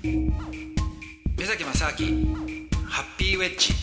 [0.00, 2.36] 目崎正明
[2.86, 3.74] ハッピーウェッジ。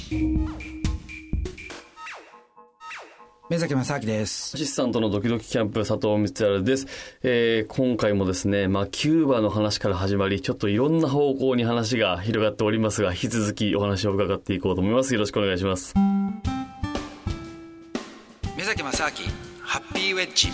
[3.50, 4.56] 目崎正明です。
[4.56, 6.88] アシスタントのドキドキキャンプ佐藤光晴です、
[7.22, 15.14] えー、今回もですね、まあ、キューバの話から始まりちょっといろんな方向に話が広がっておりますが引き続きお話を伺っていこうと思います。
[15.14, 15.94] よろしくお願いします。
[18.56, 19.12] 目崎正明
[19.62, 20.48] ハッピーウェッジ。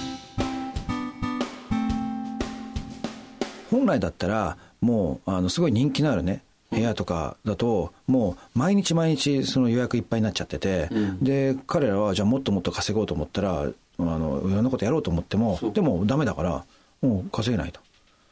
[3.70, 13.68] 本来だったらもうあのすごい人気のあるね部屋とかだともう毎日毎日その予約いっぱいになっちゃってて、うん、で彼らはじゃあもっともっと稼ごうと思ったらあ
[14.00, 16.66] のいろんなことやろうと思ってもでもダメだから
[17.02, 17.80] もう稼げないと。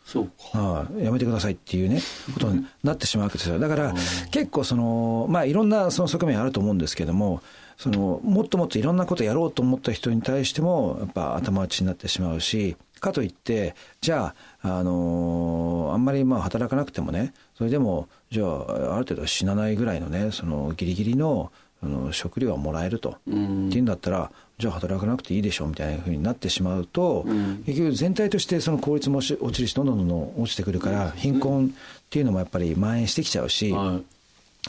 [0.05, 2.01] そうか、やめてくださいっていうね、
[2.33, 3.59] ことになってしまうわけですよ。
[3.59, 3.93] だから、
[4.31, 7.43] 結構その、まあいろんなその側面あると思うんですけども、
[7.77, 21.51] その、もっともっといろんなことやろうと思った人に対しても、やっぱ頭打ちになってしまうし、かといって、じゃあ、あのー、あんまりまあ働かなくてもね、それでも、じゃあ、ある程度死なないぐらいのね、そのギリギリの
[21.81, 31.69] あの食料はもらえると、うん、っていうんだったら、じゃあ働かなくていいでしょうみたいなふうになってしまうと、うん、結局全体としてその効率も落ちるし、どんどんどんどん落ちてくるから、貧困っ
[32.09, 34.18] ていうのもやっぱり蔓延してきちゃうし、はい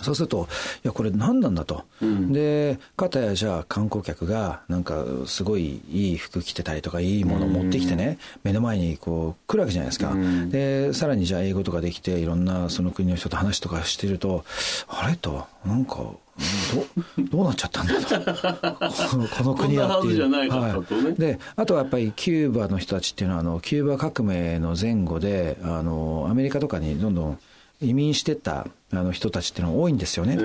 [0.02, 0.48] そうすると、
[0.84, 1.84] いや、これ何なんだと。
[2.00, 10.12] うん、で、かたやじゃあ観光客が、なんかすごいいい服着てたりとか、いいものを持ってきてね、うん、目の前にこう来るわけじゃないですか。
[10.12, 14.44] うん、で、さらにじゃあ英語とかできて、いろんなその国の人と話とかしてると、
[14.86, 18.20] あれと、なんか、どどうなっちゃったんだと
[19.36, 20.30] この国はっていう。
[20.30, 27.38] はい、であとはやっぱりキューバの人たちっていうのはあのキューバ革命の前後であのアメリカとかにどんどん
[27.80, 30.36] 移民してったあの人たちっていうのが多いんですよね。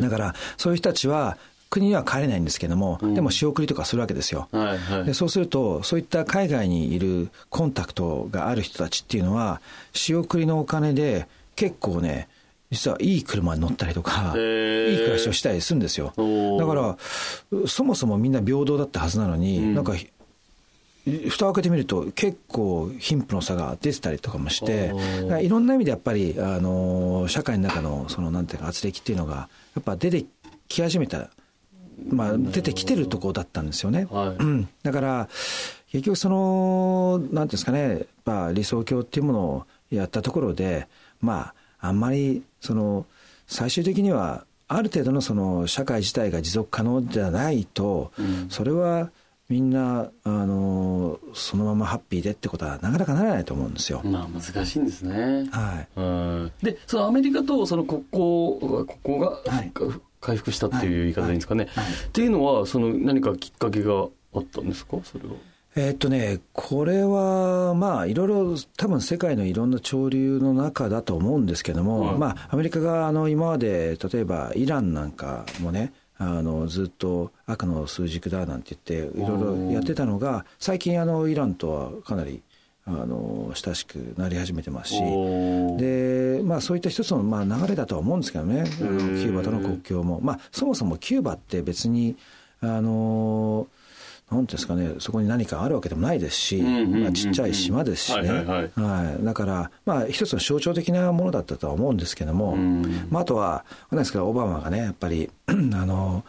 [0.00, 1.36] だから、そういう人たちは、
[1.70, 5.14] 国には帰れないんですけども、うん、でも仕送りとかするわけですよ、はいはい、で。
[5.14, 9.60] そうすると、そういった海外にいるコンタクトがある人たちっていうのは、
[9.92, 12.28] 仕送りのお金で結構ね、
[12.70, 16.12] 実はいい車に乗ったりとか、いい暮らしをしたりするんですよ。
[16.58, 16.96] だから、
[17.66, 19.94] そもそもみんな平等だったはずなのに、うん、なんか
[21.06, 24.92] 蓋を開けてみると結構貧富の差が出てたりとかもして
[25.42, 30.24] いろんな意味でやっぱりあの社会の中のそのなんていうか圧力っていうのがやっぱ出て
[30.66, 31.28] き始めた、
[32.08, 34.06] まあ、出てきてるところだったんですよね。
[34.10, 35.28] はい、だから
[35.92, 40.88] 結局そのなんていうんですかね、まあ、理想郷っていうものをやったところで
[41.20, 43.04] まああんまりその
[43.46, 48.12] 最終的にはある程度のその社会自体が持続可能ではないと、
[48.48, 49.10] それは
[49.48, 54.00] みんな、あのそのままハッピーでってことはなかなかならないと思うんですよ。
[54.04, 55.46] まあ難しいんですね。
[55.50, 56.64] はい。
[56.64, 59.72] で、そのアメリカとその国交、国交が、はい、
[60.20, 61.68] 回復したっていう言い方でいいんですかね。
[61.74, 64.96] はいはい、っていうのは、その何かきっかけがあったんですか？
[65.04, 65.34] それは。
[65.76, 82.42] えっとね、これは、まあ、いろいろ、多分世界のいろんな潮流の中だと思うんですけども、まあ、アメリカが、あの、今まで、例えば、イランなんかもね、あのずっと赤の数軸だなんて言っていろいろやってたのが最近あのイランとはかなり
[82.86, 85.00] あの親しくなり始めてますし
[85.78, 88.60] で、まあ、そういった一つの、まあ、流れだとは思うんですけどね。
[88.60, 92.16] あのキューバとの国境も、まあ、そもそもキューバって別に
[92.60, 93.68] あの
[94.30, 102.56] なんですかね、そこに何かあるわけでもないですし、まあ、ちっちゃい島ですしね、はいだから、まあ、一つの象徴的なものだったとは思うんですけども、
[103.10, 106.24] まあ、あとは、なんですか、オバマがね、やっぱり、 あの、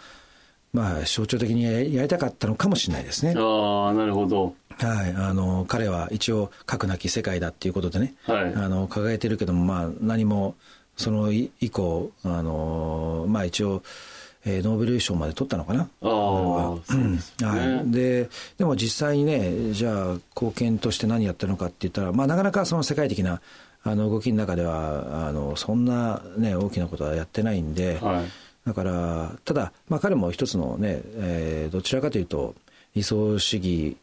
[0.73, 1.63] まあ、象徴的に
[1.95, 3.33] やりたかったのかもしれないですね。
[3.37, 4.55] ああ、なるほど。
[4.77, 10.55] はい、あの彼は一応核なき世界だっていうことでね、はい、あの掲げてるけども、まあ、何も
[10.97, 13.83] その以降あの、まあ、一応
[14.47, 15.81] えー、ノーベル賞まで取ったのかな？
[15.81, 18.29] あそうですね、はい、で
[18.59, 23.41] でも実際にねじゃあ貢献として何やったのかって言ったら、まあ、なかなかその世界的な
[23.83, 28.25] あの動きの中ではあのそんな、ね、大きなことはやってないんで、はい、
[28.67, 32.53] だからただ、まあ、彼も一つのね、えー、どちらかというと
[32.95, 33.97] 理想主義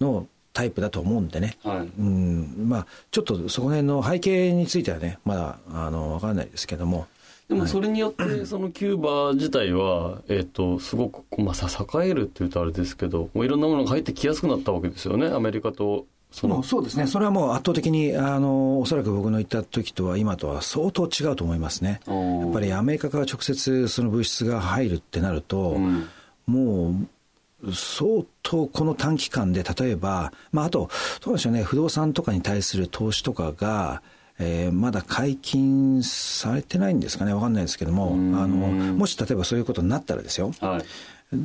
[0.00, 2.68] のタイプだと思うんでね、はい、うん。
[2.68, 7.06] まあ、ちょっとそこら辺の背景についてはねまだあの分からないですけども。
[7.48, 16.06] でもそれによって、 そのキューバ自体は、えっ、と、すごく、まあ、栄えるっていうとあれですけど、もういろんなものが入ってきやすくなったわけですよね、アメリカと。
[16.32, 16.62] その。
[16.64, 22.00] そうですね、それはもう圧倒的に、あの、おそらく僕の言った時とは、今とは相当違うと思いますね。
[22.06, 26.08] やっぱりアメリカから直接その物質が入るってなると、うん、
[26.46, 30.88] もう、相当この短期間で、例えば、まあ、あと、
[31.22, 34.02] そうですよね、不動産とかに対する投資とかが、
[34.38, 38.56] えー、まだ解禁されてないんですかね、わかんないですけども、あの
[38.94, 40.84] もし例えばそういうことになったらですよ、はい、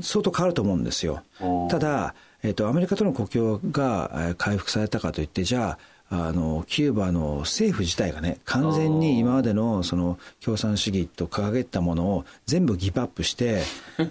[0.01, 1.23] 相当変わると思うんですよ。
[1.69, 5.77] ただ、えーと、アメリカとの国境が回復されたかといって、じゃあ、
[6.13, 13.61] あのキューバの政府自体がね完全に今までのその共産主義と掲げたものを全部ギブアップして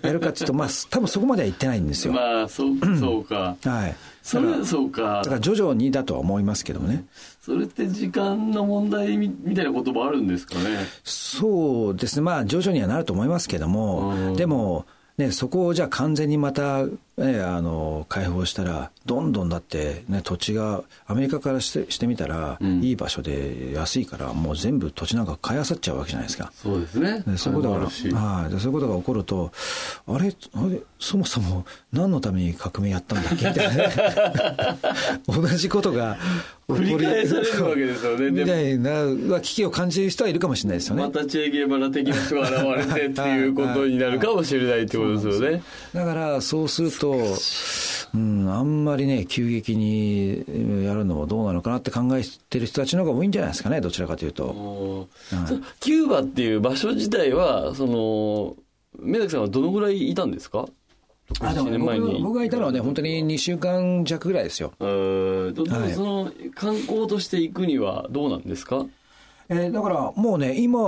[0.01, 2.15] やるかっていうとまあ 多分そこまでは言ってないんですよ。
[2.15, 3.55] まあそうそうか。
[3.63, 3.97] はい。
[4.23, 7.05] それそうかだから徐々にだとは思いますけどもね。
[7.43, 10.79] それって時間の問題みみたいなこともあるんですかね？
[11.05, 14.87] そうですね、まあ、徐々にはなると思いますけども、でも、
[15.19, 16.85] ね、そこをじゃあ完全にまた、
[17.21, 26.51] ね、あの開放したら、どんどんだって、ね、土地が、アメリカからしてしてみたら、いい場所で安いから、もう全部土地なんか買いあさっちゃうわけじゃないですか。
[26.55, 27.23] そうですね。
[27.27, 28.09] でそういうことがあるし。
[28.11, 29.53] はい、でそういうことが起こると、
[30.09, 30.81] あれ、あれ？
[30.99, 33.49] そもそも何のために革命やったんだっけ？
[33.49, 33.75] みたいな。
[33.75, 33.91] ね、
[35.29, 36.17] 同じことが
[36.69, 38.31] 起こ繰り返されるわけですよね。
[38.31, 41.03] みたでいな危機を感じる人はいるかもしれないですよね。
[41.03, 45.63] またチェ・ゲバラ的な人が現れてっていうことになるかもしれないってことですよね。
[45.95, 48.19] だからそうすると、う。
[48.19, 50.39] ん、あんまりね、急激に
[50.85, 55.09] やるのもどうなのかなって考えてる人たちの方が多いんじゃないですかね、どちらかというと。
[55.81, 58.57] キューバっていう場所自体は、その、
[58.99, 60.67] 目崎さんはどのぐらいいたんですか？
[61.41, 62.07] あでもね、7年前に。
[62.15, 64.73] 僕僕がいたのはね、本当に2週間弱ぐらいですよ。
[64.81, 65.93] えーどはい。
[65.93, 68.85] その観光として行くにはどうなんですか？
[69.49, 70.81] えーだからもうね、今、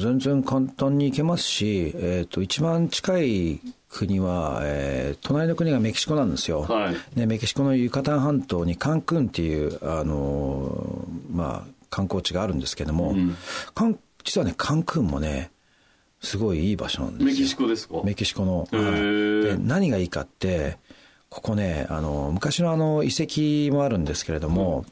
[0.00, 3.60] 全然簡単に行けますし、えー、と一番近い
[3.94, 7.18] 国は、えー隣の国がメキシコなんですよ、はい。
[7.18, 13.36] ね、メキシコのユカタン半島にカンクンっていう、あのーまあ、観光地があるんですけども、うん。
[13.74, 15.52] カン実はね、カンクンもね、
[16.20, 17.26] すごいいい場所なんですよ。
[17.26, 18.02] メキシコですか？
[18.04, 18.66] メキシコの。
[18.72, 19.44] はい。
[19.44, 20.78] で何がいいかって、
[21.28, 24.86] ここね、あの昔のあの遺跡もあるんですけれども、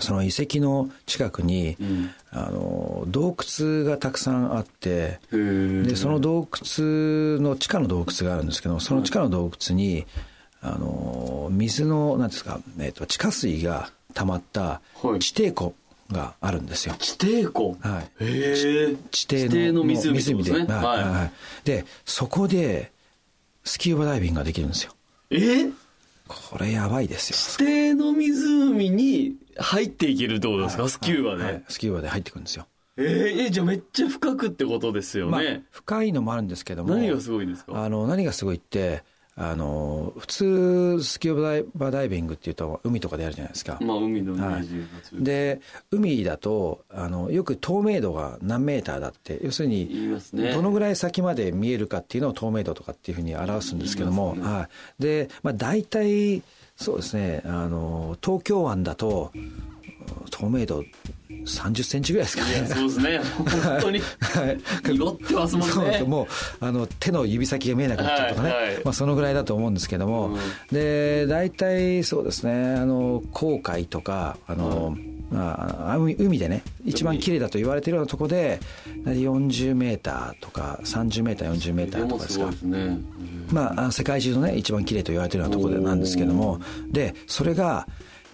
[0.00, 2.10] その遺跡の近くに、ん。
[2.38, 10.06] あの洞窟がたくさんあって、でその洞窟の地下の洞窟があるんですけどその地下の洞窟に、
[10.60, 15.18] あの水のなんですか、えっと地下水が溜まったはい。
[15.20, 15.74] 地底湖
[16.12, 16.94] があるんですよ。
[16.98, 17.78] 地底湖？
[17.80, 18.24] はい。
[18.24, 20.38] へえ地底のの湖ですね。
[20.42, 21.02] はいはい。
[21.04, 21.32] ははい。
[21.64, 22.92] でそこで
[23.64, 24.92] スキューバダイビングができるんですよ。
[25.30, 25.70] いえ？
[26.28, 27.66] これやばいですよ。
[27.66, 30.88] 地底の湖に入っていけるってことですか？
[30.88, 31.64] スキューバで、はい。
[31.68, 36.94] スキューバで入ってくるんですよ、えーえじゃあめっちゃ深くってことですよまあね、深いのもあるんですけども。
[36.94, 37.82] 何がすごいんですか？
[37.84, 39.04] あの何がすごいって
[39.38, 45.60] あの普通スキューバダイバーダイビングっていうと海とかでやるじゃないですか、まあ海のイメージが強い、で
[45.90, 54.42] 海だとあのよく透明度が何メーターだって要するにどのぐらい先まで見えるかっていうのを透明度とかっていうふうに表すんですけども、ね。
[54.42, 54.68] は
[54.98, 56.42] い、で、まあ、大体
[56.76, 59.32] そうですねあの東京湾だと
[60.30, 60.82] 透明度
[61.46, 62.66] 30センチぐらいですかね。
[62.66, 63.20] そうですね。
[63.38, 64.00] 本当に。
[64.84, 65.72] 濁ってますもんね。
[65.72, 66.26] そうですもう
[66.64, 68.84] あの手の指先が見えなくなっちゃうとかね、はいはい。
[68.84, 70.38] まあ、そのぐらいだと思うんですけども、うん。
[70.72, 72.74] で大体そうですね。
[72.74, 74.96] あの航海とかあの、
[75.30, 78.60] まあ、海海でね一番綺麗だと言われているようなところで
[79.04, 82.50] 40メーターとか30メーター40メーターとかですか。
[82.62, 82.98] ね。
[83.52, 86.60] まあ世界中のね一番綺麗と言われているようなところでなんですけども。
[86.90, 87.86] でそれが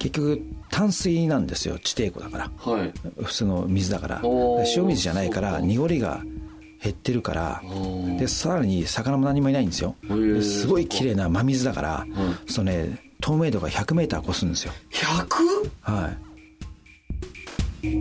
[0.02, 2.50] 結局淡水なんですよ地底湖だから。
[2.58, 2.92] はい。
[3.22, 4.20] 普通の水だから。
[4.74, 6.22] 塩水じゃないから濁りが
[6.82, 7.62] 減ってるから。
[7.62, 8.18] ー。
[8.18, 9.94] でさらに魚も何もいないんですよ。
[10.42, 12.06] すごい綺麗な真水だから、
[12.48, 14.72] そのね透明度が100メーター越すんですよ。
[14.90, 15.70] 100?
[15.82, 16.10] は
[17.82, 17.92] い